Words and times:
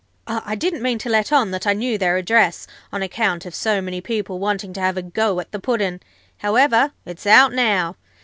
I 0.25 0.55
didn't 0.55 0.81
mean 0.81 0.97
to 0.97 1.09
let 1.09 1.31
on 1.31 1.51
that 1.51 1.67
I 1.67 1.73
knew 1.73 1.95
their 1.95 2.17
address, 2.17 2.65
on 2.91 3.03
account 3.03 3.45
of 3.45 3.53
so 3.53 3.83
many 3.83 4.01
people 4.01 4.39
wanting 4.39 4.73
to 4.73 4.81
have 4.81 4.97
a 4.97 5.03
go 5.03 5.39
at 5.39 5.51
the 5.51 5.59
Puddin'. 5.59 5.99
However, 6.39 6.93
it's 7.05 7.27
out 7.27 7.53
now. 7.53 7.97